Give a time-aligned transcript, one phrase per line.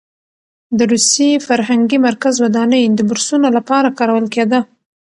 [0.77, 4.59] د روسي فرهنګي مرکز ودانۍ د بورسونو لپاره کارول کېده.